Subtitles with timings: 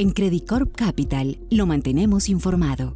[0.00, 2.94] En Credicorp Capital lo mantenemos informado.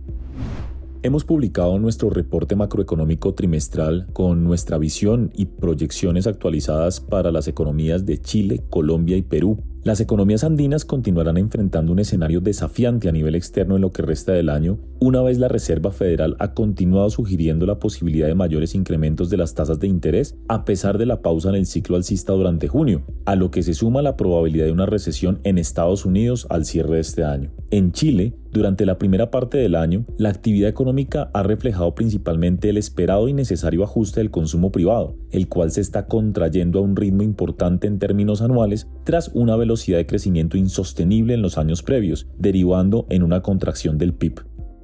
[1.03, 8.07] Hemos publicado nuestro reporte macroeconómico trimestral con nuestra visión y proyecciones actualizadas para las economías
[8.07, 13.35] de Chile, Colombia y Perú las economías andinas continuarán enfrentando un escenario desafiante a nivel
[13.35, 17.67] externo en lo que resta del año, una vez la Reserva Federal ha continuado sugiriendo
[17.67, 21.49] la posibilidad de mayores incrementos de las tasas de interés a pesar de la pausa
[21.49, 24.87] en el ciclo alcista durante junio, a lo que se suma la probabilidad de una
[24.87, 27.51] recesión en Estados Unidos al cierre de este año.
[27.71, 32.77] En Chile, durante la primera parte del año, la actividad económica ha reflejado principalmente el
[32.77, 37.23] esperado y necesario ajuste del consumo privado, el cual se está contrayendo a un ritmo
[37.23, 43.07] importante en términos anuales tras una velocidad de crecimiento insostenible en los años previos, derivando
[43.09, 44.41] en una contracción del PIB.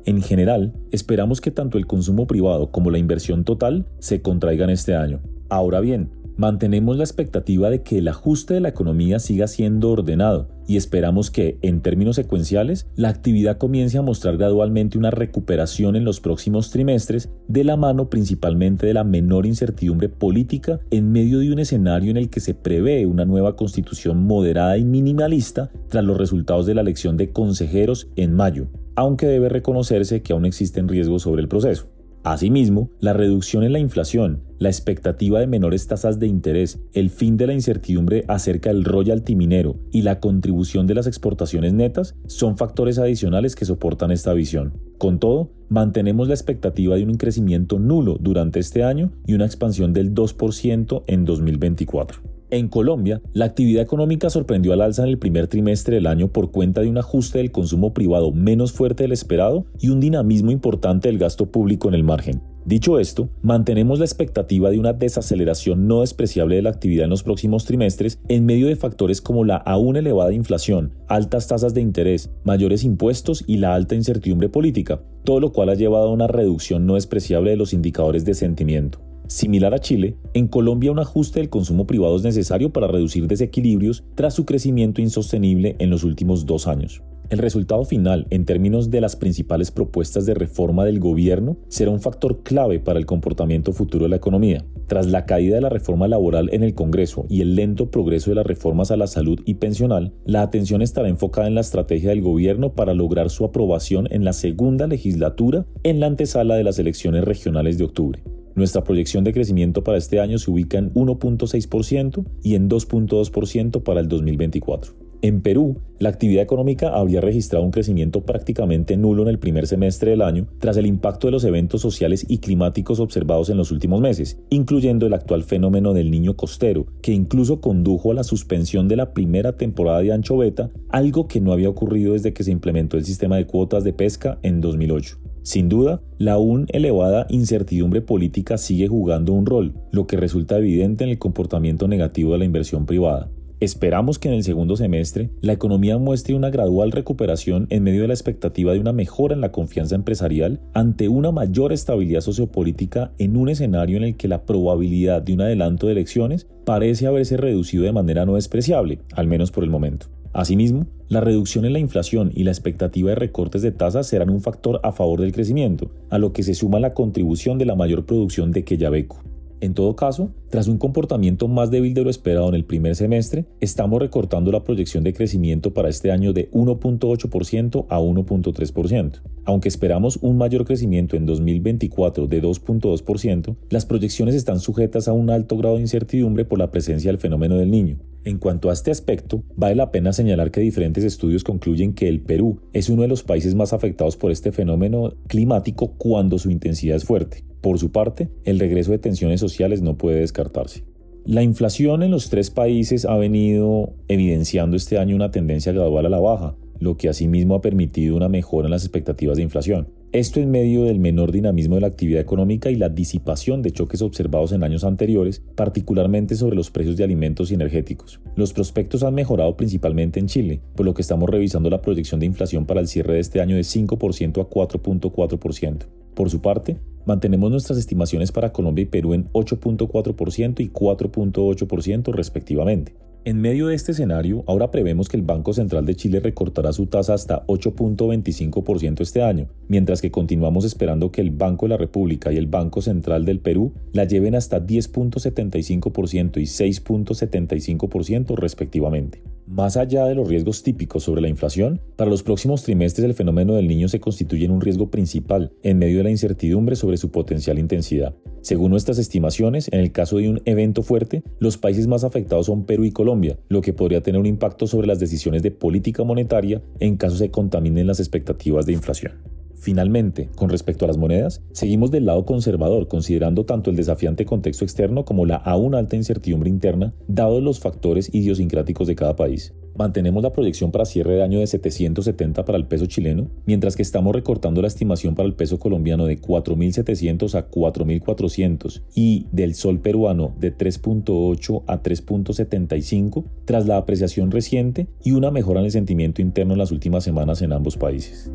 [0.07, 4.95] En general, esperamos que tanto el consumo privado como la inversión total se contraigan este
[4.95, 5.21] año.
[5.51, 10.49] Ahora bien, mantenemos la expectativa de que el ajuste de la economía siga siendo ordenado
[10.69, 16.05] y esperamos que, en términos secuenciales, la actividad comience a mostrar gradualmente una recuperación en
[16.05, 21.53] los próximos trimestres de la mano principalmente de la menor incertidumbre política en medio de
[21.53, 26.17] un escenario en el que se prevé una nueva constitución moderada y minimalista tras los
[26.17, 31.23] resultados de la elección de consejeros en mayo, aunque debe reconocerse que aún existen riesgos
[31.23, 31.98] sobre el proceso.
[32.25, 37.37] Asimismo, la reducción en la inflación, la expectativa de menores tasas de interés, el fin
[37.37, 42.57] de la incertidumbre acerca del royalty minero y la contribución de las exportaciones netas son
[42.57, 44.75] factores adicionales que soportan esta visión.
[44.99, 49.93] Con todo, mantenemos la expectativa de un crecimiento nulo durante este año y una expansión
[49.93, 52.28] del 2% en 2024.
[52.51, 56.51] En Colombia, la actividad económica sorprendió al alza en el primer trimestre del año por
[56.51, 61.09] cuenta de un ajuste del consumo privado menos fuerte del esperado y un dinamismo importante
[61.09, 62.41] del gasto público en el margen.
[62.65, 67.23] Dicho esto, mantenemos la expectativa de una desaceleración no despreciable de la actividad en los
[67.23, 72.31] próximos trimestres en medio de factores como la aún elevada inflación, altas tasas de interés,
[72.45, 76.87] mayores impuestos y la alta incertidumbre política, todo lo cual ha llevado a una reducción
[76.87, 79.08] no despreciable de los indicadores de sentimiento.
[79.29, 84.03] Similar a Chile, en Colombia un ajuste del consumo privado es necesario para reducir desequilibrios
[84.15, 87.03] tras su crecimiento insostenible en los últimos dos años.
[87.29, 92.01] El resultado final, en términos de las principales propuestas de reforma del gobierno, será un
[92.01, 94.65] factor clave para el comportamiento futuro de la economía.
[94.87, 98.37] Tras la caída de la reforma laboral en el Congreso y el lento progreso de
[98.37, 102.23] las reformas a la salud y pensional, la atención estará enfocada en la estrategia del
[102.23, 107.25] gobierno para lograr su aprobación en la segunda legislatura en la antesala de las elecciones
[107.25, 108.23] regionales de octubre.
[108.59, 114.01] Nuestra proyección de crecimiento para este año se ubica en 1.6% y en 2.2% para
[114.01, 114.95] el 2024.
[115.23, 120.11] En Perú, la actividad económica habría registrado un crecimiento prácticamente nulo en el primer semestre
[120.11, 124.01] del año tras el impacto de los eventos sociales y climáticos observados en los últimos
[124.01, 128.97] meses, incluyendo el actual fenómeno del niño costero, que incluso condujo a la suspensión de
[128.97, 133.05] la primera temporada de anchoveta, algo que no había ocurrido desde que se implementó el
[133.05, 135.28] sistema de cuotas de pesca en 2008.
[135.43, 141.05] Sin duda, la aún elevada incertidumbre política sigue jugando un rol, lo que resulta evidente
[141.05, 143.31] en el comportamiento negativo de la inversión privada.
[143.61, 148.09] Esperamos que en el segundo semestre la economía muestre una gradual recuperación en medio de
[148.09, 153.37] la expectativa de una mejora en la confianza empresarial ante una mayor estabilidad sociopolítica en
[153.37, 157.83] un escenario en el que la probabilidad de un adelanto de elecciones parece haberse reducido
[157.83, 160.07] de manera no despreciable, al menos por el momento.
[160.33, 164.41] Asimismo, la reducción en la inflación y la expectativa de recortes de tasas serán un
[164.41, 168.05] factor a favor del crecimiento, a lo que se suma la contribución de la mayor
[168.05, 169.19] producción de Quellaveco.
[169.61, 173.47] En todo caso, tras un comportamiento más débil de lo esperado en el primer semestre,
[173.61, 179.21] estamos recortando la proyección de crecimiento para este año de 1.8% a 1.3%.
[179.45, 185.31] Aunque esperamos un mayor crecimiento en 2024 de 2.2%, las proyecciones están sujetas a un
[185.31, 187.99] alto grado de incertidumbre por la presencia del fenómeno del niño,
[188.29, 192.21] en cuanto a este aspecto, vale la pena señalar que diferentes estudios concluyen que el
[192.21, 196.97] Perú es uno de los países más afectados por este fenómeno climático cuando su intensidad
[196.97, 197.48] es fuerte.
[197.61, 200.85] Por su parte, el regreso de tensiones sociales no puede descartarse.
[201.25, 206.09] La inflación en los tres países ha venido evidenciando este año una tendencia gradual a
[206.09, 209.89] la baja, lo que asimismo ha permitido una mejora en las expectativas de inflación.
[210.13, 214.01] Esto en medio del menor dinamismo de la actividad económica y la disipación de choques
[214.01, 218.21] observados en años anteriores, particularmente sobre los precios de alimentos y energéticos.
[218.35, 222.27] Los prospectos han mejorado principalmente en Chile, por lo que estamos revisando la proyección de
[222.27, 225.87] inflación para el cierre de este año de 5% a 4.4%.
[226.15, 233.08] Por su parte, mantenemos nuestras estimaciones para Colombia y Perú en 8.4% y 4.8% respectivamente.
[233.25, 236.87] En medio de este escenario, ahora prevemos que el Banco Central de Chile recortará su
[236.87, 242.33] tasa hasta 8.25% este año, mientras que continuamos esperando que el Banco de la República
[242.33, 249.23] y el Banco Central del Perú la lleven hasta 10.75% y 6.75% respectivamente.
[249.47, 253.55] Más allá de los riesgos típicos sobre la inflación, para los próximos trimestres el fenómeno
[253.55, 257.11] del niño se constituye en un riesgo principal en medio de la incertidumbre sobre su
[257.11, 258.15] potencial intensidad.
[258.49, 262.65] Según nuestras estimaciones, en el caso de un evento fuerte, los países más afectados son
[262.65, 266.63] Perú y Colombia, lo que podría tener un impacto sobre las decisiones de política monetaria
[266.81, 269.38] en caso se contaminen las expectativas de inflación.
[269.61, 274.65] Finalmente, con respecto a las monedas, seguimos del lado conservador, considerando tanto el desafiante contexto
[274.65, 279.55] externo como la aún alta incertidumbre interna, dados los factores idiosincráticos de cada país.
[279.77, 283.83] Mantenemos la proyección para cierre de año de 770 para el peso chileno, mientras que
[283.83, 289.81] estamos recortando la estimación para el peso colombiano de 4.700 a 4.400 y del sol
[289.81, 296.23] peruano de 3.8 a 3.75 tras la apreciación reciente y una mejora en el sentimiento
[296.23, 298.33] interno en las últimas semanas en ambos países.